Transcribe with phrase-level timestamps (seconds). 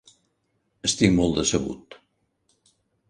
[0.89, 2.01] Estic molt decebut.